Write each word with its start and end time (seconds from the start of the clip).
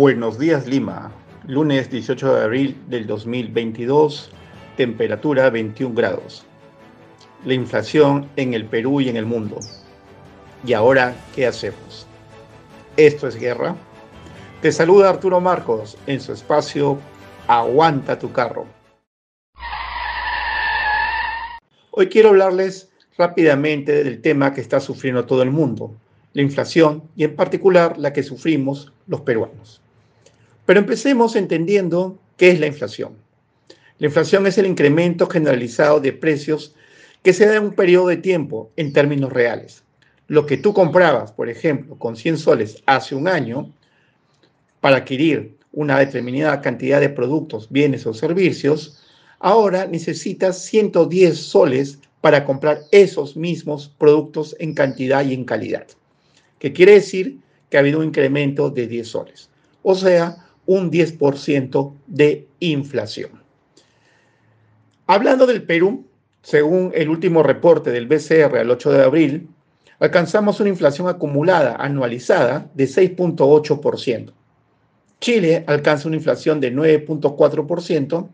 Buenos 0.00 0.38
días 0.38 0.66
Lima, 0.66 1.12
lunes 1.46 1.90
18 1.90 2.36
de 2.36 2.44
abril 2.44 2.82
del 2.88 3.06
2022, 3.06 4.30
temperatura 4.78 5.50
21 5.50 5.94
grados. 5.94 6.46
La 7.44 7.52
inflación 7.52 8.26
en 8.36 8.54
el 8.54 8.64
Perú 8.64 9.02
y 9.02 9.10
en 9.10 9.18
el 9.18 9.26
mundo. 9.26 9.60
¿Y 10.66 10.72
ahora 10.72 11.14
qué 11.34 11.46
hacemos? 11.46 12.06
¿Esto 12.96 13.28
es 13.28 13.36
guerra? 13.36 13.76
Te 14.62 14.72
saluda 14.72 15.10
Arturo 15.10 15.38
Marcos 15.38 15.98
en 16.06 16.18
su 16.22 16.32
espacio 16.32 16.98
Aguanta 17.46 18.18
tu 18.18 18.32
carro. 18.32 18.64
Hoy 21.90 22.08
quiero 22.08 22.30
hablarles 22.30 22.90
rápidamente 23.18 24.02
del 24.02 24.22
tema 24.22 24.54
que 24.54 24.62
está 24.62 24.80
sufriendo 24.80 25.26
todo 25.26 25.42
el 25.42 25.50
mundo, 25.50 25.94
la 26.32 26.40
inflación 26.40 27.02
y 27.16 27.24
en 27.24 27.36
particular 27.36 27.98
la 27.98 28.14
que 28.14 28.22
sufrimos 28.22 28.94
los 29.06 29.20
peruanos. 29.20 29.82
Pero 30.66 30.80
empecemos 30.80 31.36
entendiendo 31.36 32.18
qué 32.36 32.50
es 32.50 32.60
la 32.60 32.66
inflación. 32.66 33.14
La 33.98 34.06
inflación 34.06 34.46
es 34.46 34.56
el 34.58 34.66
incremento 34.66 35.26
generalizado 35.26 36.00
de 36.00 36.12
precios 36.12 36.74
que 37.22 37.32
se 37.32 37.46
da 37.46 37.56
en 37.56 37.64
un 37.64 37.74
periodo 37.74 38.08
de 38.08 38.16
tiempo 38.16 38.70
en 38.76 38.92
términos 38.92 39.32
reales. 39.32 39.82
Lo 40.26 40.46
que 40.46 40.56
tú 40.56 40.72
comprabas, 40.72 41.32
por 41.32 41.48
ejemplo, 41.48 41.96
con 41.98 42.16
100 42.16 42.38
soles 42.38 42.82
hace 42.86 43.14
un 43.14 43.28
año 43.28 43.72
para 44.80 44.98
adquirir 44.98 45.56
una 45.72 45.98
determinada 45.98 46.60
cantidad 46.60 47.00
de 47.00 47.10
productos, 47.10 47.68
bienes 47.70 48.06
o 48.06 48.14
servicios, 48.14 49.02
ahora 49.38 49.86
necesitas 49.86 50.62
110 50.64 51.36
soles 51.36 51.98
para 52.20 52.44
comprar 52.44 52.80
esos 52.90 53.36
mismos 53.36 53.94
productos 53.98 54.56
en 54.58 54.74
cantidad 54.74 55.24
y 55.24 55.34
en 55.34 55.44
calidad 55.44 55.86
que 56.60 56.72
quiere 56.72 56.92
decir 56.92 57.40
que 57.68 57.76
ha 57.76 57.80
habido 57.80 57.98
un 57.98 58.06
incremento 58.06 58.70
de 58.70 58.86
10 58.86 59.08
soles, 59.08 59.50
o 59.82 59.96
sea, 59.96 60.36
un 60.70 60.88
10% 60.88 61.94
de 62.06 62.46
inflación. 62.60 63.42
Hablando 65.08 65.44
del 65.44 65.64
Perú, 65.64 66.06
según 66.42 66.92
el 66.94 67.08
último 67.08 67.42
reporte 67.42 67.90
del 67.90 68.06
BCR 68.06 68.56
al 68.56 68.70
8 68.70 68.92
de 68.92 69.02
abril, 69.02 69.48
alcanzamos 69.98 70.60
una 70.60 70.68
inflación 70.68 71.08
acumulada 71.08 71.74
anualizada 71.74 72.70
de 72.74 72.84
6.8%. 72.84 74.32
Chile 75.20 75.64
alcanza 75.66 76.06
una 76.06 76.18
inflación 76.18 76.60
de 76.60 76.72
9.4%, 76.72 78.28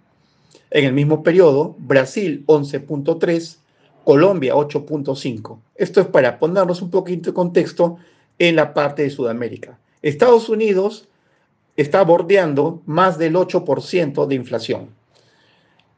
en 0.72 0.84
el 0.84 0.92
mismo 0.92 1.22
periodo 1.22 1.74
Brasil 1.78 2.44
11.3%, 2.48 3.56
Colombia 4.04 4.54
8.5%. 4.54 5.58
Esto 5.74 6.02
es 6.02 6.06
para 6.08 6.38
ponernos 6.38 6.82
un 6.82 6.90
poquito 6.90 7.30
de 7.30 7.34
contexto 7.34 7.96
en 8.38 8.56
la 8.56 8.74
parte 8.74 9.04
de 9.04 9.10
Sudamérica. 9.10 9.78
Estados 10.02 10.50
Unidos 10.50 11.08
está 11.76 12.02
bordeando 12.02 12.82
más 12.86 13.18
del 13.18 13.34
8% 13.34 14.26
de 14.26 14.34
inflación, 14.34 14.90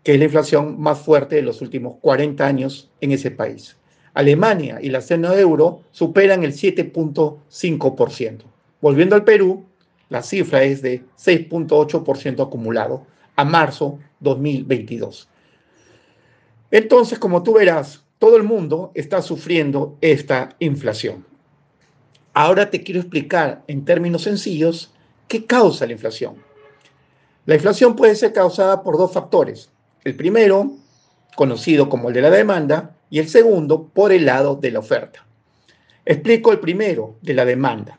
que 0.02 0.12
es 0.14 0.18
la 0.18 0.24
inflación 0.24 0.80
más 0.80 0.98
fuerte 0.98 1.36
de 1.36 1.42
los 1.42 1.62
últimos 1.62 1.96
40 2.00 2.46
años 2.46 2.90
en 3.00 3.12
ese 3.12 3.30
país. 3.30 3.76
Alemania 4.14 4.80
y 4.82 4.88
la 4.90 5.00
zona 5.00 5.30
de 5.30 5.42
euro 5.42 5.82
superan 5.92 6.42
el 6.42 6.52
7.5%. 6.52 8.42
Volviendo 8.80 9.14
al 9.14 9.24
Perú, 9.24 9.64
la 10.08 10.22
cifra 10.22 10.64
es 10.64 10.82
de 10.82 11.04
6.8% 11.16 12.44
acumulado 12.44 13.06
a 13.36 13.44
marzo 13.44 13.98
2022. 14.20 15.28
Entonces, 16.70 17.18
como 17.18 17.42
tú 17.42 17.54
verás, 17.54 18.04
todo 18.18 18.36
el 18.36 18.42
mundo 18.42 18.90
está 18.94 19.22
sufriendo 19.22 19.96
esta 20.00 20.56
inflación. 20.58 21.24
Ahora 22.34 22.70
te 22.70 22.82
quiero 22.82 23.00
explicar 23.00 23.62
en 23.68 23.84
términos 23.84 24.22
sencillos 24.22 24.92
qué 25.28 25.44
causa 25.44 25.86
la 25.86 25.92
inflación. 25.92 26.36
La 27.46 27.54
inflación 27.54 27.94
puede 27.94 28.16
ser 28.16 28.32
causada 28.32 28.82
por 28.82 28.98
dos 28.98 29.12
factores. 29.12 29.70
El 30.04 30.16
primero, 30.16 30.72
conocido 31.36 31.88
como 31.88 32.08
el 32.08 32.14
de 32.14 32.22
la 32.22 32.30
demanda, 32.30 32.96
y 33.10 33.20
el 33.20 33.28
segundo, 33.28 33.88
por 33.88 34.12
el 34.12 34.26
lado 34.26 34.56
de 34.56 34.70
la 34.70 34.80
oferta. 34.80 35.24
Explico 36.04 36.52
el 36.52 36.60
primero, 36.60 37.16
de 37.22 37.34
la 37.34 37.44
demanda. 37.44 37.98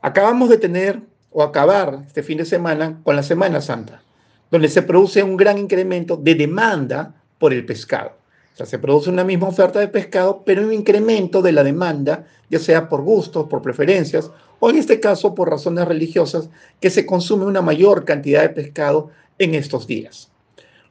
Acabamos 0.00 0.48
de 0.48 0.58
tener 0.58 1.00
o 1.30 1.42
acabar 1.42 2.02
este 2.06 2.22
fin 2.22 2.38
de 2.38 2.44
semana 2.44 3.00
con 3.02 3.16
la 3.16 3.22
Semana 3.22 3.60
Santa, 3.60 4.02
donde 4.50 4.68
se 4.68 4.82
produce 4.82 5.22
un 5.22 5.36
gran 5.36 5.58
incremento 5.58 6.16
de 6.16 6.34
demanda 6.34 7.14
por 7.38 7.52
el 7.52 7.66
pescado. 7.66 8.23
O 8.54 8.56
sea, 8.56 8.66
se 8.66 8.78
produce 8.78 9.10
una 9.10 9.24
misma 9.24 9.48
oferta 9.48 9.80
de 9.80 9.88
pescado, 9.88 10.44
pero 10.46 10.62
un 10.62 10.72
incremento 10.72 11.42
de 11.42 11.50
la 11.50 11.64
demanda, 11.64 12.28
ya 12.48 12.60
sea 12.60 12.88
por 12.88 13.02
gustos, 13.02 13.48
por 13.48 13.62
preferencias, 13.62 14.30
o 14.60 14.70
en 14.70 14.76
este 14.76 15.00
caso 15.00 15.34
por 15.34 15.50
razones 15.50 15.88
religiosas, 15.88 16.48
que 16.80 16.88
se 16.88 17.04
consume 17.04 17.46
una 17.46 17.62
mayor 17.62 18.04
cantidad 18.04 18.42
de 18.42 18.50
pescado 18.50 19.10
en 19.40 19.56
estos 19.56 19.88
días, 19.88 20.30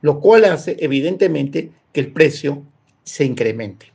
lo 0.01 0.19
cual 0.19 0.43
hace 0.43 0.75
evidentemente 0.81 1.71
que 1.93 2.01
el 2.01 2.11
precio 2.11 2.63
se 3.05 3.23
incremente. 3.23 3.93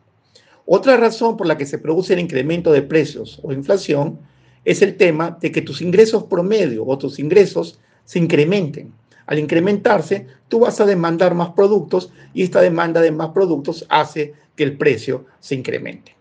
Otra 0.64 0.96
razón 0.96 1.36
por 1.36 1.46
la 1.46 1.58
que 1.58 1.66
se 1.66 1.76
produce 1.76 2.14
el 2.14 2.20
incremento 2.20 2.72
de 2.72 2.80
precios 2.80 3.38
o 3.42 3.52
inflación 3.52 4.18
es 4.64 4.80
el 4.80 4.96
tema 4.96 5.36
de 5.42 5.52
que 5.52 5.60
tus 5.60 5.82
ingresos 5.82 6.24
promedio 6.24 6.86
o 6.86 6.96
tus 6.96 7.18
ingresos 7.18 7.78
se 8.06 8.18
incrementen. 8.18 8.94
Al 9.28 9.38
incrementarse, 9.38 10.26
tú 10.48 10.60
vas 10.60 10.80
a 10.80 10.86
demandar 10.86 11.34
más 11.34 11.50
productos 11.50 12.10
y 12.32 12.42
esta 12.42 12.62
demanda 12.62 13.02
de 13.02 13.12
más 13.12 13.28
productos 13.28 13.84
hace 13.90 14.32
que 14.56 14.64
el 14.64 14.78
precio 14.78 15.26
se 15.38 15.54
incremente. 15.54 16.16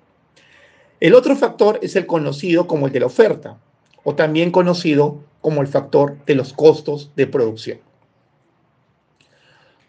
El 0.99 1.15
otro 1.15 1.37
factor 1.37 1.79
es 1.81 1.95
el 1.95 2.05
conocido 2.05 2.67
como 2.67 2.87
el 2.87 2.91
de 2.91 2.99
la 2.99 3.05
oferta 3.05 3.57
o 4.03 4.13
también 4.13 4.51
conocido 4.51 5.21
como 5.39 5.61
el 5.61 5.67
factor 5.67 6.17
de 6.25 6.35
los 6.35 6.51
costos 6.51 7.13
de 7.15 7.27
producción. 7.27 7.79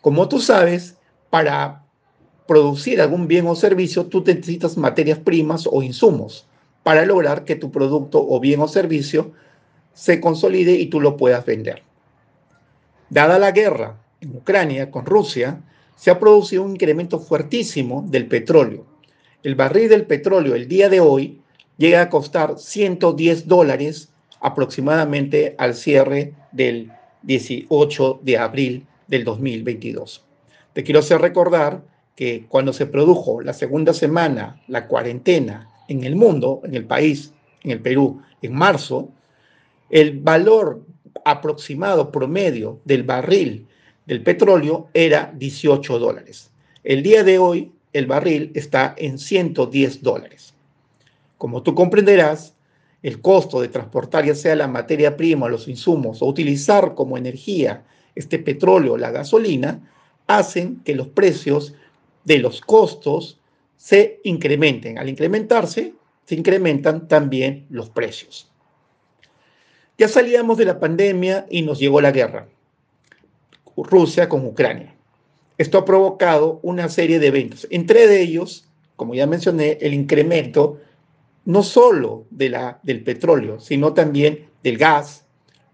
Como 0.00 0.28
tú 0.28 0.38
sabes, 0.38 0.96
para 1.28 1.82
producir 2.46 3.00
algún 3.00 3.26
bien 3.26 3.48
o 3.48 3.56
servicio, 3.56 4.06
tú 4.06 4.22
necesitas 4.24 4.76
materias 4.76 5.18
primas 5.18 5.68
o 5.68 5.82
insumos 5.82 6.46
para 6.84 7.04
lograr 7.04 7.44
que 7.44 7.56
tu 7.56 7.72
producto 7.72 8.24
o 8.24 8.38
bien 8.38 8.60
o 8.60 8.68
servicio 8.68 9.32
se 9.92 10.20
consolide 10.20 10.74
y 10.74 10.86
tú 10.86 11.00
lo 11.00 11.16
puedas 11.16 11.44
vender. 11.44 11.87
Dada 13.10 13.38
la 13.38 13.52
guerra 13.52 13.96
en 14.20 14.36
Ucrania 14.36 14.90
con 14.90 15.06
Rusia, 15.06 15.62
se 15.96 16.10
ha 16.10 16.18
producido 16.18 16.62
un 16.62 16.72
incremento 16.72 17.18
fuertísimo 17.18 18.04
del 18.06 18.26
petróleo. 18.26 18.84
El 19.42 19.54
barril 19.54 19.88
del 19.88 20.04
petróleo 20.04 20.54
el 20.54 20.68
día 20.68 20.88
de 20.88 21.00
hoy 21.00 21.40
llega 21.78 22.02
a 22.02 22.10
costar 22.10 22.58
110 22.58 23.48
dólares 23.48 24.10
aproximadamente 24.40 25.54
al 25.58 25.74
cierre 25.74 26.34
del 26.52 26.92
18 27.22 28.20
de 28.22 28.36
abril 28.36 28.86
del 29.06 29.24
2022. 29.24 30.24
Te 30.74 30.84
quiero 30.84 31.00
hacer 31.00 31.20
recordar 31.20 31.82
que 32.14 32.44
cuando 32.48 32.72
se 32.72 32.86
produjo 32.86 33.40
la 33.40 33.54
segunda 33.54 33.94
semana, 33.94 34.60
la 34.68 34.86
cuarentena 34.86 35.70
en 35.88 36.04
el 36.04 36.14
mundo, 36.14 36.60
en 36.64 36.74
el 36.74 36.84
país, 36.84 37.32
en 37.62 37.70
el 37.70 37.80
Perú, 37.80 38.20
en 38.42 38.54
marzo, 38.54 39.08
el 39.88 40.18
valor 40.18 40.82
aproximado 41.30 42.10
promedio 42.10 42.80
del 42.84 43.02
barril 43.02 43.66
del 44.06 44.22
petróleo 44.22 44.88
era 44.94 45.32
18 45.36 45.98
dólares. 45.98 46.50
El 46.84 47.02
día 47.02 47.22
de 47.24 47.38
hoy 47.38 47.72
el 47.92 48.06
barril 48.06 48.50
está 48.54 48.94
en 48.96 49.18
110 49.18 50.02
dólares. 50.02 50.54
Como 51.36 51.62
tú 51.62 51.74
comprenderás, 51.74 52.54
el 53.02 53.20
costo 53.20 53.60
de 53.60 53.68
transportar 53.68 54.24
ya 54.24 54.34
sea 54.34 54.56
la 54.56 54.66
materia 54.66 55.16
prima, 55.16 55.48
los 55.48 55.68
insumos 55.68 56.22
o 56.22 56.26
utilizar 56.26 56.94
como 56.94 57.16
energía 57.16 57.84
este 58.14 58.38
petróleo, 58.38 58.96
la 58.96 59.10
gasolina, 59.10 59.88
hacen 60.26 60.80
que 60.84 60.94
los 60.94 61.08
precios 61.08 61.74
de 62.24 62.38
los 62.38 62.60
costos 62.60 63.38
se 63.76 64.20
incrementen. 64.24 64.98
Al 64.98 65.08
incrementarse, 65.08 65.94
se 66.24 66.34
incrementan 66.34 67.06
también 67.06 67.66
los 67.70 67.90
precios. 67.90 68.50
Ya 69.98 70.06
salíamos 70.06 70.56
de 70.56 70.64
la 70.64 70.78
pandemia 70.78 71.46
y 71.50 71.62
nos 71.62 71.80
llegó 71.80 72.00
la 72.00 72.12
guerra. 72.12 72.46
Rusia 73.76 74.28
con 74.28 74.46
Ucrania. 74.46 74.94
Esto 75.58 75.76
ha 75.76 75.84
provocado 75.84 76.60
una 76.62 76.88
serie 76.88 77.18
de 77.18 77.26
eventos, 77.26 77.66
entre 77.70 78.20
ellos, 78.20 78.68
como 78.94 79.16
ya 79.16 79.26
mencioné, 79.26 79.76
el 79.80 79.92
incremento 79.92 80.78
no 81.44 81.64
solo 81.64 82.26
de 82.30 82.48
la, 82.48 82.78
del 82.84 83.02
petróleo, 83.02 83.58
sino 83.58 83.92
también 83.92 84.46
del 84.62 84.78
gas, 84.78 85.24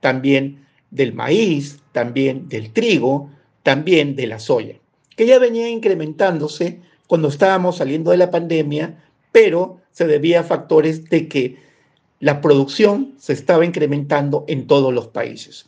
también 0.00 0.64
del 0.90 1.12
maíz, 1.12 1.80
también 1.92 2.48
del 2.48 2.72
trigo, 2.72 3.30
también 3.62 4.16
de 4.16 4.26
la 4.26 4.38
soya, 4.38 4.76
que 5.16 5.26
ya 5.26 5.38
venía 5.38 5.68
incrementándose 5.68 6.80
cuando 7.06 7.28
estábamos 7.28 7.76
saliendo 7.76 8.10
de 8.10 8.16
la 8.16 8.30
pandemia, 8.30 9.04
pero 9.32 9.80
se 9.92 10.06
debía 10.06 10.40
a 10.40 10.44
factores 10.44 11.10
de 11.10 11.28
que 11.28 11.58
la 12.20 12.40
producción 12.40 13.14
se 13.18 13.32
estaba 13.32 13.64
incrementando 13.64 14.44
en 14.48 14.66
todos 14.66 14.92
los 14.92 15.08
países, 15.08 15.66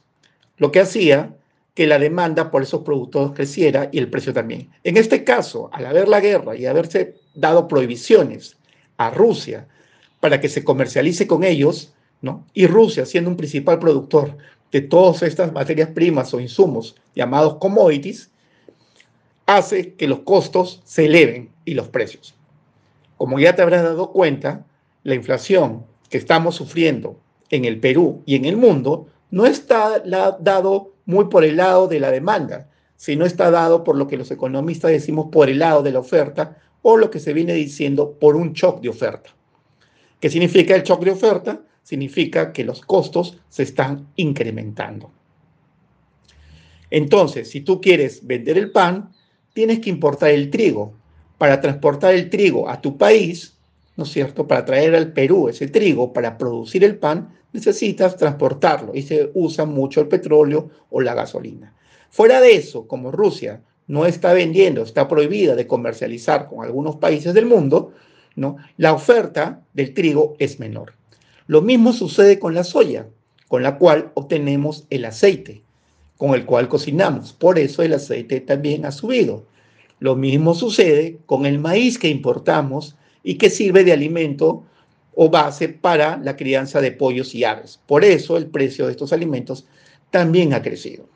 lo 0.56 0.72
que 0.72 0.80
hacía 0.80 1.34
que 1.74 1.86
la 1.86 1.98
demanda 1.98 2.50
por 2.50 2.62
esos 2.62 2.82
productos 2.82 3.32
creciera 3.32 3.90
y 3.92 3.98
el 3.98 4.08
precio 4.08 4.32
también. 4.32 4.70
En 4.82 4.96
este 4.96 5.24
caso, 5.24 5.68
al 5.72 5.84
haber 5.84 6.08
la 6.08 6.20
guerra 6.20 6.56
y 6.56 6.64
haberse 6.64 7.16
dado 7.34 7.68
prohibiciones 7.68 8.56
a 8.96 9.10
Rusia 9.10 9.68
para 10.20 10.40
que 10.40 10.48
se 10.48 10.64
comercialice 10.64 11.26
con 11.26 11.44
ellos, 11.44 11.92
¿no? 12.22 12.46
Y 12.54 12.66
Rusia, 12.66 13.04
siendo 13.04 13.28
un 13.28 13.36
principal 13.36 13.78
productor 13.78 14.38
de 14.72 14.80
todas 14.80 15.22
estas 15.22 15.52
materias 15.52 15.90
primas 15.90 16.32
o 16.32 16.40
insumos 16.40 16.96
llamados 17.14 17.56
commodities, 17.56 18.30
hace 19.44 19.92
que 19.92 20.08
los 20.08 20.20
costos 20.20 20.80
se 20.84 21.04
eleven 21.04 21.50
y 21.66 21.74
los 21.74 21.88
precios. 21.88 22.34
Como 23.18 23.38
ya 23.38 23.54
te 23.54 23.62
habrás 23.62 23.82
dado 23.82 24.12
cuenta, 24.12 24.64
la 25.04 25.14
inflación 25.14 25.84
que 26.08 26.18
estamos 26.18 26.54
sufriendo 26.54 27.18
en 27.50 27.64
el 27.64 27.78
Perú 27.78 28.22
y 28.26 28.34
en 28.34 28.44
el 28.44 28.56
mundo 28.56 29.08
no 29.30 29.46
está 29.46 30.00
dado 30.40 30.94
muy 31.04 31.26
por 31.26 31.44
el 31.44 31.56
lado 31.56 31.88
de 31.88 32.00
la 32.00 32.10
demanda, 32.10 32.68
sino 32.96 33.24
está 33.24 33.50
dado 33.50 33.84
por 33.84 33.96
lo 33.96 34.06
que 34.06 34.16
los 34.16 34.30
economistas 34.30 34.90
decimos 34.90 35.28
por 35.30 35.48
el 35.48 35.58
lado 35.58 35.82
de 35.82 35.92
la 35.92 36.00
oferta 36.00 36.58
o 36.82 36.96
lo 36.96 37.10
que 37.10 37.20
se 37.20 37.32
viene 37.32 37.52
diciendo 37.54 38.12
por 38.18 38.36
un 38.36 38.52
shock 38.52 38.80
de 38.80 38.88
oferta. 38.88 39.30
¿Qué 40.20 40.30
significa 40.30 40.74
el 40.74 40.82
shock 40.82 41.04
de 41.04 41.10
oferta? 41.10 41.60
Significa 41.82 42.52
que 42.52 42.64
los 42.64 42.80
costos 42.80 43.38
se 43.48 43.64
están 43.64 44.08
incrementando. 44.16 45.10
Entonces, 46.90 47.50
si 47.50 47.60
tú 47.60 47.80
quieres 47.80 48.26
vender 48.26 48.56
el 48.56 48.70
pan, 48.70 49.12
tienes 49.52 49.80
que 49.80 49.90
importar 49.90 50.30
el 50.30 50.50
trigo. 50.50 50.94
Para 51.38 51.60
transportar 51.60 52.14
el 52.14 52.30
trigo 52.30 52.68
a 52.68 52.80
tu 52.80 52.96
país, 52.96 53.55
¿no 53.96 54.04
es 54.04 54.10
cierto? 54.10 54.46
Para 54.46 54.64
traer 54.64 54.94
al 54.94 55.12
Perú 55.12 55.48
ese 55.48 55.68
trigo 55.68 56.12
para 56.12 56.38
producir 56.38 56.84
el 56.84 56.96
pan, 56.96 57.34
necesitas 57.52 58.16
transportarlo 58.16 58.94
y 58.94 59.02
se 59.02 59.30
usa 59.34 59.64
mucho 59.64 60.00
el 60.00 60.08
petróleo 60.08 60.70
o 60.90 61.00
la 61.00 61.14
gasolina. 61.14 61.74
Fuera 62.10 62.40
de 62.40 62.54
eso, 62.54 62.86
como 62.86 63.10
Rusia 63.10 63.62
no 63.86 64.06
está 64.06 64.32
vendiendo, 64.32 64.82
está 64.82 65.08
prohibida 65.08 65.54
de 65.54 65.66
comercializar 65.66 66.48
con 66.48 66.64
algunos 66.64 66.96
países 66.96 67.34
del 67.34 67.46
mundo, 67.46 67.92
¿no? 68.34 68.56
La 68.76 68.92
oferta 68.92 69.62
del 69.72 69.94
trigo 69.94 70.36
es 70.38 70.60
menor. 70.60 70.94
Lo 71.46 71.62
mismo 71.62 71.92
sucede 71.92 72.38
con 72.38 72.54
la 72.54 72.64
soya, 72.64 73.06
con 73.48 73.62
la 73.62 73.78
cual 73.78 74.10
obtenemos 74.14 74.86
el 74.90 75.04
aceite, 75.04 75.62
con 76.16 76.34
el 76.34 76.44
cual 76.44 76.68
cocinamos. 76.68 77.32
Por 77.32 77.58
eso 77.58 77.82
el 77.82 77.94
aceite 77.94 78.40
también 78.40 78.84
ha 78.84 78.92
subido. 78.92 79.44
Lo 80.00 80.16
mismo 80.16 80.54
sucede 80.54 81.18
con 81.26 81.46
el 81.46 81.58
maíz 81.58 81.98
que 81.98 82.08
importamos 82.08 82.96
y 83.26 83.38
que 83.38 83.50
sirve 83.50 83.82
de 83.82 83.92
alimento 83.92 84.62
o 85.12 85.28
base 85.28 85.68
para 85.68 86.16
la 86.18 86.36
crianza 86.36 86.80
de 86.80 86.92
pollos 86.92 87.34
y 87.34 87.42
aves. 87.42 87.80
Por 87.84 88.04
eso 88.04 88.36
el 88.36 88.46
precio 88.46 88.86
de 88.86 88.92
estos 88.92 89.12
alimentos 89.12 89.66
también 90.12 90.54
ha 90.54 90.62
crecido. 90.62 91.08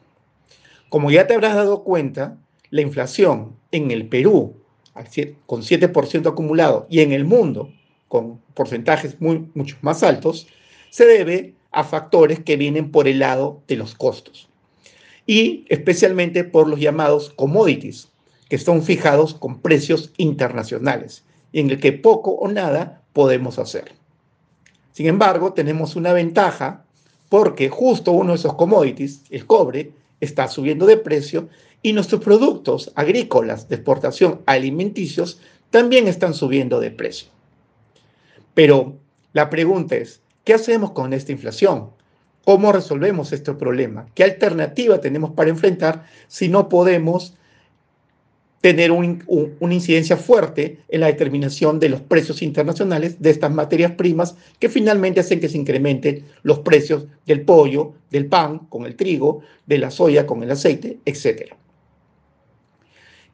Como 0.89 1.13
ya 1.13 1.29
te 1.29 1.35
habrás 1.35 1.55
dado 1.55 1.85
cuenta, 1.85 2.37
la 2.71 2.81
inflación 2.81 3.55
en 3.71 3.93
el 3.93 4.09
Perú 4.09 4.57
con 5.47 5.63
7% 5.63 6.27
acumulado 6.27 6.89
y 6.91 6.99
en 6.99 7.13
el 7.13 7.25
mundo 7.25 7.73
con 8.09 8.41
porcentajes 8.55 9.21
mucho 9.21 9.77
más 9.81 10.03
altos, 10.03 10.49
se 10.91 11.07
debe 11.07 11.55
a 11.71 11.85
factores 11.85 12.41
que 12.41 12.57
vienen 12.57 12.91
por 12.91 13.07
el 13.07 13.21
lado 13.21 13.63
de 13.69 13.77
los 13.77 13.95
costos 13.95 14.49
y 15.27 15.65
especialmente 15.69 16.43
por 16.43 16.67
los 16.67 16.81
llamados 16.81 17.31
commodities, 17.31 18.09
que 18.49 18.59
son 18.59 18.83
fijados 18.83 19.33
con 19.33 19.61
precios 19.61 20.13
internacionales 20.17 21.23
y 21.53 21.61
en 21.61 21.71
el 21.71 21.81
que 21.81 21.93
poco 21.93 22.33
o 22.33 22.49
nada 22.49 23.03
podemos 23.13 23.59
hacer. 23.59 23.93
Sin 24.93 25.07
embargo, 25.07 25.53
tenemos 25.53 25.97
una 25.97 26.13
ventaja 26.13 26.85
porque 27.29 27.69
justo 27.69 28.13
uno 28.13 28.33
de 28.33 28.39
esos 28.39 28.55
commodities, 28.55 29.23
el 29.31 29.47
cobre, 29.47 29.93
está 30.21 30.49
subiendo 30.49 30.87
de 30.87 30.97
precio 30.97 31.49
y 31.83 31.93
nuestros 31.93 32.23
productos 32.23 32.93
agrícolas 32.95 33.69
de 33.69 33.77
exportación 33.77 34.43
alimenticios 34.47 35.41
también 35.71 36.09
están 36.09 36.35
subiendo 36.35 36.81
de 36.81 36.91
precio. 36.91 37.29
Pero 38.55 38.97
la 39.33 39.49
pregunta 39.49 39.97
es, 39.97 40.21
¿qué 40.45 40.55
hacemos 40.55 40.91
con 40.91 41.13
esta 41.13 41.33
inflación? 41.33 41.91
¿Cómo 42.45 42.73
resolvemos 42.73 43.33
este 43.33 43.55
problema? 43.55 44.07
¿Qué 44.15 44.25
alternativa 44.25 45.01
tenemos 45.01 45.31
para 45.33 45.51
enfrentar 45.51 46.07
si 46.27 46.49
no 46.49 46.69
podemos 46.69 47.35
tener 48.61 48.93
una 48.93 49.75
incidencia 49.75 50.19
fuerte 50.19 50.81
en 50.89 51.01
la 51.01 51.07
determinación 51.07 51.81
de 51.81 51.89
los 51.89 52.03
precios 52.03 52.43
internacionales 52.43 53.21
de 53.21 53.31
estas 53.31 53.51
materias 53.51 53.93
primas 53.93 54.37
que 54.59 54.69
finalmente 54.69 55.21
hacen 55.21 55.41
que 55.41 55.49
se 55.49 55.57
incrementen 55.57 56.27
los 56.43 56.59
precios 56.59 57.07
del 57.27 57.43
pollo, 57.43 57.95
del 58.11 58.27
pan 58.27 58.59
con 58.69 58.85
el 58.85 58.97
trigo, 58.97 59.41
de 59.67 59.79
la 59.79 59.91
soya 59.91 60.27
con 60.27 60.43
el 60.43 60.51
aceite, 60.51 60.99
etc. 61.07 61.55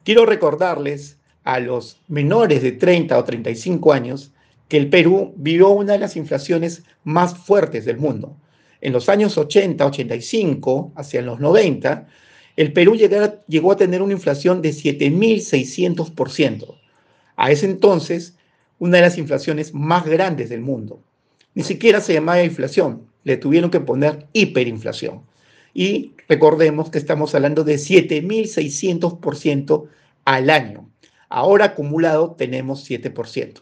Quiero 0.03 0.25
recordarles 0.25 1.17
a 1.43 1.59
los 1.59 1.99
menores 2.07 2.61
de 2.61 2.71
30 2.71 3.17
o 3.17 3.23
35 3.23 3.91
años 3.91 4.31
que 4.69 4.77
el 4.77 4.89
Perú 4.89 5.33
vivió 5.35 5.69
una 5.69 5.93
de 5.93 5.99
las 5.99 6.15
inflaciones 6.15 6.83
más 7.03 7.37
fuertes 7.37 7.83
del 7.83 7.97
mundo. 7.97 8.37
En 8.79 8.93
los 8.93 9.09
años 9.09 9.37
80, 9.37 9.85
85, 9.85 10.93
hacia 10.95 11.21
los 11.21 11.39
90, 11.39 12.07
el 12.57 12.73
Perú 12.73 12.95
llegó 12.95 13.71
a 13.71 13.77
tener 13.77 14.01
una 14.01 14.11
inflación 14.13 14.63
de 14.63 14.71
7.600%. 14.71 16.75
A 17.35 17.51
ese 17.51 17.67
entonces, 17.67 18.35
una 18.79 18.97
de 18.97 19.03
las 19.03 19.19
inflaciones 19.19 19.75
más 19.75 20.05
grandes 20.05 20.49
del 20.49 20.61
mundo. 20.61 20.99
Ni 21.53 21.61
siquiera 21.63 22.01
se 22.01 22.13
llamaba 22.13 22.43
inflación, 22.43 23.03
le 23.23 23.37
tuvieron 23.37 23.69
que 23.69 23.79
poner 23.79 24.25
hiperinflación. 24.33 25.21
Y 25.73 26.13
recordemos 26.27 26.89
que 26.89 26.97
estamos 26.97 27.35
hablando 27.35 27.63
de 27.63 27.75
7.600% 27.75 29.87
al 30.25 30.49
año. 30.49 30.89
Ahora 31.29 31.65
acumulado 31.65 32.31
tenemos 32.31 32.89
7%. 32.89 33.61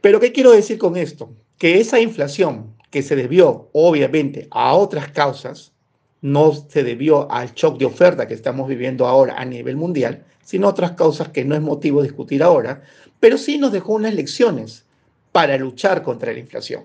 Pero 0.00 0.18
¿qué 0.18 0.32
quiero 0.32 0.50
decir 0.50 0.78
con 0.78 0.96
esto? 0.96 1.30
Que 1.58 1.78
esa 1.78 2.00
inflación 2.00 2.74
que 2.90 3.02
se 3.02 3.14
debió 3.14 3.68
obviamente 3.72 4.48
a 4.50 4.74
otras 4.74 5.12
causas, 5.12 5.73
no 6.24 6.54
se 6.54 6.82
debió 6.82 7.30
al 7.30 7.52
shock 7.52 7.78
de 7.78 7.84
oferta 7.84 8.26
que 8.26 8.32
estamos 8.32 8.66
viviendo 8.66 9.06
ahora 9.06 9.34
a 9.36 9.44
nivel 9.44 9.76
mundial, 9.76 10.24
sino 10.42 10.68
otras 10.68 10.92
causas 10.92 11.28
que 11.28 11.44
no 11.44 11.54
es 11.54 11.60
motivo 11.60 12.00
de 12.00 12.08
discutir 12.08 12.42
ahora, 12.42 12.80
pero 13.20 13.36
sí 13.36 13.58
nos 13.58 13.72
dejó 13.72 13.92
unas 13.92 14.14
lecciones 14.14 14.86
para 15.32 15.58
luchar 15.58 16.02
contra 16.02 16.32
la 16.32 16.38
inflación. 16.38 16.84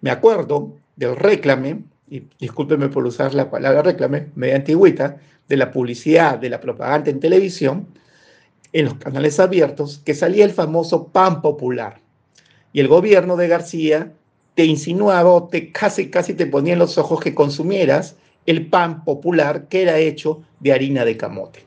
Me 0.00 0.10
acuerdo 0.10 0.74
del 0.96 1.14
réclame, 1.14 1.84
y 2.10 2.24
discúlpeme 2.40 2.88
por 2.88 3.06
usar 3.06 3.34
la 3.34 3.48
palabra 3.52 3.82
réclame, 3.82 4.30
media 4.34 4.56
antigüita, 4.56 5.18
de 5.48 5.56
la 5.56 5.70
publicidad, 5.70 6.36
de 6.36 6.50
la 6.50 6.60
propaganda 6.60 7.12
en 7.12 7.20
televisión, 7.20 7.86
en 8.72 8.86
los 8.86 8.94
canales 8.94 9.38
abiertos, 9.38 10.02
que 10.04 10.12
salía 10.12 10.44
el 10.44 10.50
famoso 10.50 11.06
pan 11.06 11.40
popular. 11.40 12.00
Y 12.72 12.80
el 12.80 12.88
gobierno 12.88 13.36
de 13.36 13.46
García 13.46 14.12
te 14.56 14.64
insinuaba 14.64 15.30
o 15.30 15.44
te 15.44 15.70
casi, 15.70 16.10
casi 16.10 16.34
te 16.34 16.46
ponía 16.46 16.72
en 16.72 16.80
los 16.80 16.98
ojos 16.98 17.20
que 17.20 17.32
consumieras 17.32 18.16
el 18.46 18.66
pan 18.66 19.04
popular 19.04 19.68
que 19.68 19.82
era 19.82 19.98
hecho 19.98 20.42
de 20.60 20.72
harina 20.72 21.04
de 21.04 21.16
camote. 21.16 21.60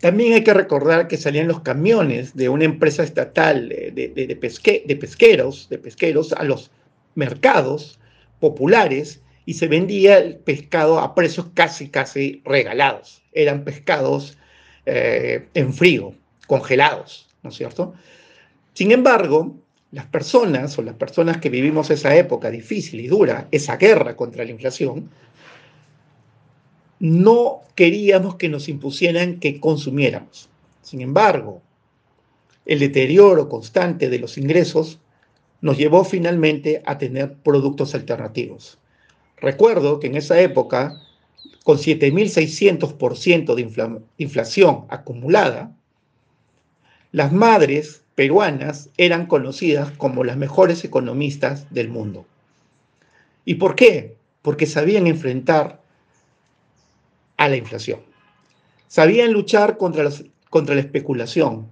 También 0.00 0.34
hay 0.34 0.44
que 0.44 0.54
recordar 0.54 1.08
que 1.08 1.16
salían 1.16 1.48
los 1.48 1.60
camiones 1.60 2.36
de 2.36 2.48
una 2.48 2.64
empresa 2.64 3.02
estatal 3.02 3.68
de, 3.68 3.90
de, 3.90 4.36
pesqueros, 4.36 5.68
de 5.68 5.78
pesqueros 5.78 6.32
a 6.32 6.44
los 6.44 6.70
mercados 7.16 7.98
populares 8.38 9.20
y 9.44 9.54
se 9.54 9.66
vendía 9.66 10.18
el 10.18 10.36
pescado 10.36 11.00
a 11.00 11.14
precios 11.14 11.46
casi, 11.54 11.88
casi 11.88 12.42
regalados. 12.44 13.22
Eran 13.32 13.64
pescados 13.64 14.38
eh, 14.86 15.48
en 15.54 15.72
frío, 15.72 16.14
congelados, 16.46 17.28
¿no 17.42 17.50
es 17.50 17.56
cierto? 17.56 17.94
Sin 18.74 18.92
embargo, 18.92 19.56
las 19.90 20.06
personas 20.06 20.78
o 20.78 20.82
las 20.82 20.94
personas 20.94 21.38
que 21.38 21.50
vivimos 21.50 21.90
esa 21.90 22.14
época 22.14 22.50
difícil 22.50 23.00
y 23.00 23.08
dura, 23.08 23.48
esa 23.50 23.76
guerra 23.76 24.14
contra 24.14 24.44
la 24.44 24.50
inflación, 24.50 25.10
no 27.00 27.60
queríamos 27.74 28.36
que 28.36 28.48
nos 28.48 28.68
impusieran 28.68 29.38
que 29.40 29.60
consumiéramos. 29.60 30.48
Sin 30.82 31.00
embargo, 31.00 31.62
el 32.66 32.80
deterioro 32.80 33.48
constante 33.48 34.10
de 34.10 34.18
los 34.18 34.36
ingresos 34.38 34.98
nos 35.60 35.76
llevó 35.78 36.04
finalmente 36.04 36.82
a 36.86 36.98
tener 36.98 37.34
productos 37.34 37.94
alternativos. 37.94 38.78
Recuerdo 39.36 40.00
que 40.00 40.08
en 40.08 40.16
esa 40.16 40.40
época, 40.40 41.00
con 41.64 41.78
7.600% 41.78 43.54
de 43.54 44.02
inflación 44.18 44.84
acumulada, 44.88 45.74
las 47.12 47.32
madres 47.32 48.02
peruanas 48.14 48.90
eran 48.96 49.26
conocidas 49.26 49.92
como 49.92 50.24
las 50.24 50.36
mejores 50.36 50.84
economistas 50.84 51.72
del 51.72 51.88
mundo. 51.88 52.26
¿Y 53.44 53.54
por 53.54 53.76
qué? 53.76 54.16
Porque 54.42 54.66
sabían 54.66 55.06
enfrentar 55.06 55.77
a 57.38 57.48
la 57.48 57.56
inflación. 57.56 58.00
Sabían 58.88 59.32
luchar 59.32 59.78
contra, 59.78 60.10
contra 60.50 60.74
la 60.74 60.82
especulación. 60.82 61.66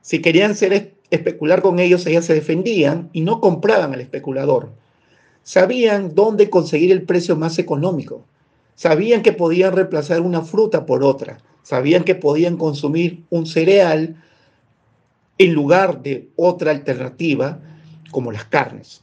Si 0.00 0.20
querían 0.20 0.54
ser, 0.54 0.94
especular 1.10 1.62
con 1.62 1.80
ellos, 1.80 2.06
ellas 2.06 2.24
se 2.24 2.34
defendían 2.34 3.10
y 3.12 3.22
no 3.22 3.40
compraban 3.40 3.92
al 3.92 4.00
especulador. 4.00 4.70
Sabían 5.42 6.14
dónde 6.14 6.50
conseguir 6.50 6.92
el 6.92 7.02
precio 7.02 7.34
más 7.36 7.58
económico. 7.58 8.24
Sabían 8.74 9.22
que 9.22 9.32
podían 9.32 9.74
reemplazar 9.74 10.20
una 10.20 10.42
fruta 10.42 10.86
por 10.86 11.02
otra. 11.02 11.38
Sabían 11.62 12.04
que 12.04 12.14
podían 12.14 12.56
consumir 12.56 13.24
un 13.30 13.46
cereal 13.46 14.22
en 15.38 15.52
lugar 15.54 16.02
de 16.02 16.28
otra 16.36 16.70
alternativa 16.72 17.60
como 18.10 18.30
las 18.30 18.44
carnes. 18.44 19.02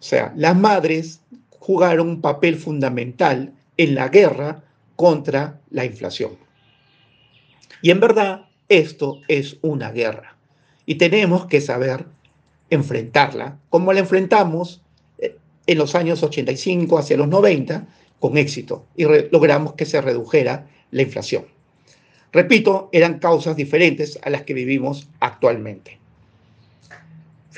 O 0.00 0.02
sea, 0.02 0.32
las 0.36 0.56
madres 0.56 1.20
jugaron 1.58 2.08
un 2.08 2.20
papel 2.20 2.56
fundamental 2.56 3.52
en 3.78 3.94
la 3.94 4.08
guerra 4.08 4.62
contra 4.96 5.60
la 5.70 5.86
inflación. 5.86 6.32
Y 7.80 7.90
en 7.90 8.00
verdad, 8.00 8.46
esto 8.68 9.20
es 9.28 9.56
una 9.62 9.92
guerra. 9.92 10.36
Y 10.84 10.96
tenemos 10.96 11.46
que 11.46 11.60
saber 11.60 12.04
enfrentarla, 12.70 13.58
como 13.70 13.92
la 13.92 14.00
enfrentamos 14.00 14.82
eh, 15.18 15.36
en 15.66 15.78
los 15.78 15.94
años 15.94 16.22
85 16.22 16.98
hacia 16.98 17.16
los 17.16 17.28
90, 17.28 17.86
con 18.20 18.36
éxito, 18.36 18.84
y 18.96 19.04
logramos 19.30 19.74
que 19.74 19.86
se 19.86 20.00
redujera 20.00 20.66
la 20.90 21.02
inflación. 21.02 21.46
Repito, 22.32 22.88
eran 22.92 23.20
causas 23.20 23.56
diferentes 23.56 24.18
a 24.22 24.30
las 24.30 24.42
que 24.42 24.54
vivimos 24.54 25.08
actualmente. 25.20 25.98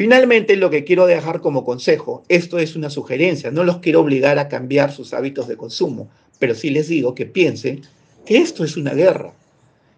Finalmente, 0.00 0.56
lo 0.56 0.70
que 0.70 0.84
quiero 0.84 1.04
dejar 1.04 1.42
como 1.42 1.62
consejo, 1.62 2.22
esto 2.30 2.58
es 2.58 2.74
una 2.74 2.88
sugerencia, 2.88 3.50
no 3.50 3.64
los 3.64 3.80
quiero 3.80 4.00
obligar 4.00 4.38
a 4.38 4.48
cambiar 4.48 4.92
sus 4.92 5.12
hábitos 5.12 5.46
de 5.46 5.58
consumo, 5.58 6.08
pero 6.38 6.54
sí 6.54 6.70
les 6.70 6.88
digo 6.88 7.14
que 7.14 7.26
piensen 7.26 7.82
que 8.24 8.38
esto 8.38 8.64
es 8.64 8.78
una 8.78 8.94
guerra 8.94 9.34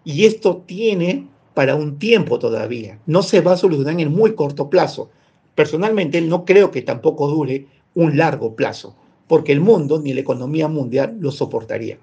y 0.03 0.25
esto 0.25 0.61
tiene 0.65 1.29
para 1.53 1.75
un 1.75 1.99
tiempo 1.99 2.37
todavía, 2.37 2.99
no 3.05 3.23
se 3.23 3.39
va 3.39 3.53
a 3.53 3.57
solucionar 3.57 3.97
en 3.97 4.11
muy 4.11 4.35
corto 4.35 4.69
plazo. 4.69 5.09
Personalmente 5.55 6.19
no 6.19 6.43
creo 6.43 6.69
que 6.69 6.81
tampoco 6.81 7.29
dure 7.29 7.67
un 7.95 8.17
largo 8.17 8.57
plazo, 8.57 8.97
porque 9.29 9.53
el 9.53 9.61
mundo 9.61 10.01
ni 10.01 10.13
la 10.13 10.19
economía 10.19 10.67
mundial 10.67 11.15
lo 11.21 11.31
soportaría. 11.31 11.97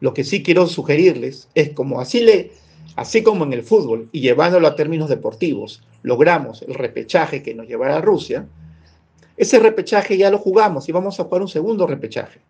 Lo 0.00 0.12
que 0.12 0.22
sí 0.22 0.42
quiero 0.42 0.66
sugerirles 0.66 1.48
es 1.54 1.70
como 1.70 1.98
así, 1.98 2.20
le, 2.20 2.52
así 3.00 3.22
como 3.22 3.44
en 3.44 3.54
el 3.54 3.62
fútbol 3.62 4.10
y 4.12 4.20
llevándolo 4.20 4.68
a 4.68 4.76
términos 4.76 5.08
deportivos, 5.08 5.82
logramos 6.02 6.60
el 6.60 6.74
repechaje 6.74 7.42
que 7.42 7.54
nos 7.54 7.66
llevará 7.66 7.96
a 7.96 8.00
Rusia, 8.02 8.46
ese 9.38 9.58
repechaje 9.58 10.18
ya 10.18 10.30
lo 10.30 10.36
jugamos 10.36 10.86
y 10.86 10.92
vamos 10.92 11.18
a 11.18 11.24
jugar 11.24 11.40
un 11.40 11.48
segundo 11.48 11.86
repechaje. 11.86 12.40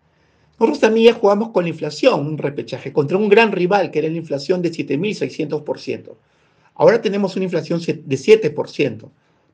Nosotros 0.59 0.81
también 0.81 1.13
ya 1.13 1.17
jugamos 1.17 1.51
con 1.51 1.63
la 1.63 1.69
inflación, 1.69 2.27
un 2.27 2.37
repechaje, 2.37 2.91
contra 2.91 3.17
un 3.17 3.29
gran 3.29 3.53
rival 3.53 3.91
que 3.91 3.99
era 3.99 4.09
la 4.09 4.17
inflación 4.17 4.61
de 4.61 4.71
7.600%. 4.71 6.15
Ahora 6.75 7.01
tenemos 7.01 7.37
una 7.37 7.45
inflación 7.45 7.79
de 7.79 8.17
7%, 8.17 9.09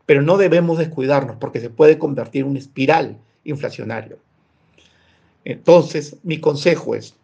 pero 0.08 0.24
no 0.24 0.36
debemos 0.36 0.80
descuidarnos 0.80 1.38
porque 1.38 1.60
se 1.60 1.70
puede 1.70 2.00
convertir 2.00 2.42
en 2.42 2.50
una 2.50 2.60
espiral 2.60 3.20
inflacionaria. 3.44 4.16
Entonces, 5.46 6.18
mi 6.24 6.40
consejo 6.40 6.96
es, 6.96 7.16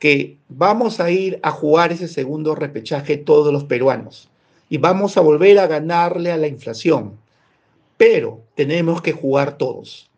que 0.00 0.38
vamos 0.48 0.98
a 0.98 1.10
ir 1.10 1.38
a 1.42 1.52
jugar 1.52 1.92
ese 1.92 2.08
segundo 2.08 2.56
repechaje 2.56 3.18
todos 3.18 3.52
los 3.52 3.64
peruanos 3.64 4.28
y 4.70 4.78
vamos 4.78 5.16
a 5.16 5.20
volver 5.20 5.58
a 5.58 5.66
ganarle 5.66 6.32
a 6.32 6.38
la 6.38 6.48
inflación. 6.48 7.12
Pero 7.98 8.40
tenemos 8.54 9.02
que 9.02 9.12
jugar 9.12 9.58
todos. 9.58 10.10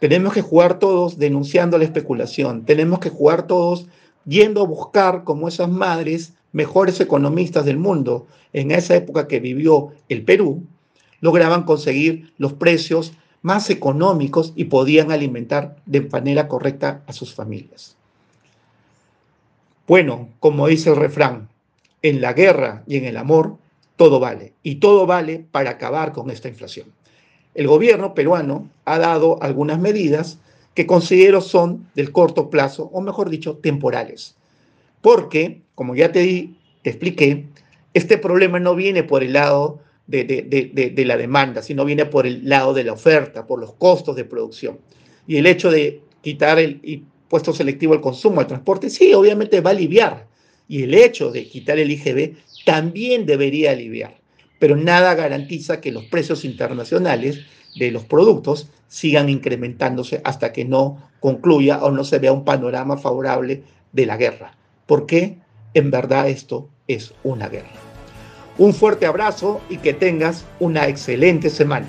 Tenemos 0.00 0.34
que 0.34 0.42
jugar 0.42 0.80
todos 0.80 1.16
denunciando 1.16 1.78
la 1.78 1.84
especulación. 1.84 2.64
Tenemos 2.64 2.98
que 2.98 3.08
jugar 3.08 3.46
todos 3.46 3.86
yendo 4.26 4.62
a 4.62 4.66
buscar 4.66 5.22
como 5.22 5.46
esas 5.46 5.68
madres 5.68 6.34
mejores 6.52 7.00
economistas 7.00 7.64
del 7.64 7.78
mundo 7.78 8.26
en 8.52 8.72
esa 8.72 8.96
época 8.96 9.28
que 9.28 9.40
vivió 9.40 9.92
el 10.08 10.24
Perú, 10.24 10.64
lograban 11.20 11.62
conseguir 11.62 12.32
los 12.36 12.52
precios 12.52 13.12
más 13.42 13.70
económicos 13.70 14.52
y 14.56 14.64
podían 14.64 15.12
alimentar 15.12 15.76
de 15.86 16.00
manera 16.00 16.48
correcta 16.48 17.02
a 17.06 17.12
sus 17.12 17.34
familias. 17.34 17.96
Bueno, 19.86 20.30
como 20.40 20.66
dice 20.66 20.90
el 20.90 20.96
refrán, 20.96 21.48
en 22.02 22.20
la 22.20 22.32
guerra 22.32 22.82
y 22.86 22.96
en 22.96 23.04
el 23.04 23.16
amor, 23.16 23.56
todo 23.96 24.20
vale. 24.20 24.52
Y 24.62 24.76
todo 24.76 25.06
vale 25.06 25.44
para 25.50 25.70
acabar 25.70 26.12
con 26.12 26.30
esta 26.30 26.48
inflación. 26.48 26.86
El 27.54 27.66
gobierno 27.66 28.14
peruano 28.14 28.68
ha 28.84 28.98
dado 28.98 29.42
algunas 29.42 29.78
medidas 29.78 30.38
que 30.74 30.86
considero 30.86 31.40
son 31.40 31.88
del 31.94 32.12
corto 32.12 32.50
plazo, 32.50 32.90
o 32.92 33.00
mejor 33.00 33.30
dicho, 33.30 33.58
temporales. 33.58 34.34
Porque, 35.00 35.60
como 35.74 35.94
ya 35.94 36.10
te, 36.10 36.50
expliqué, 36.82 37.46
este 37.94 38.18
problema 38.18 38.58
no 38.58 38.74
viene 38.74 39.04
por 39.04 39.22
el 39.22 39.34
lado 39.34 39.80
de, 40.06 40.24
de, 40.24 41.04
la 41.04 41.16
demanda, 41.16 41.62
sino 41.62 41.84
viene 41.84 42.06
por 42.06 42.26
el 42.26 42.48
lado 42.48 42.74
de 42.74 42.84
la 42.84 42.92
oferta, 42.92 43.46
por 43.46 43.60
los 43.60 43.74
costos 43.74 44.16
de 44.16 44.24
producción. 44.24 44.78
Y 45.26 45.36
el 45.36 45.46
hecho 45.46 45.70
de 45.70 46.02
quitar 46.22 46.58
el, 46.58 46.80
puesto 47.28 47.52
selectivo 47.52 47.94
al 47.94 48.00
consumo, 48.00 48.40
al 48.40 48.46
transporte, 48.46 48.90
sí, 48.90 49.14
obviamente 49.14 49.60
va 49.60 49.70
a 49.70 49.72
aliviar. 49.72 50.26
Y 50.68 50.82
el 50.82 50.94
hecho 50.94 51.30
de 51.30 51.46
quitar 51.46 51.78
el 51.78 51.90
IGB 51.90 52.36
también 52.64 53.26
debería 53.26 53.72
aliviar. 53.72 54.16
Pero 54.58 54.76
nada 54.76 55.14
garantiza 55.14 55.80
que 55.80 55.92
los 55.92 56.04
precios 56.04 56.44
internacionales 56.44 57.40
de 57.76 57.90
los 57.90 58.04
productos 58.04 58.68
sigan 58.88 59.28
incrementándose 59.28 60.20
hasta 60.24 60.52
que 60.52 60.64
no 60.64 61.10
concluya 61.20 61.82
o 61.82 61.90
no 61.90 62.04
se 62.04 62.18
vea 62.18 62.32
un 62.32 62.44
panorama 62.44 62.96
favorable 62.96 63.62
de 63.92 64.06
la 64.06 64.16
guerra. 64.16 64.56
Porque 64.86 65.38
en 65.74 65.90
verdad 65.90 66.28
esto 66.28 66.68
es 66.86 67.12
una 67.24 67.48
guerra. 67.48 67.72
Un 68.56 68.72
fuerte 68.72 69.06
abrazo 69.06 69.60
y 69.68 69.78
que 69.78 69.92
tengas 69.92 70.44
una 70.60 70.86
excelente 70.86 71.50
semana. 71.50 71.88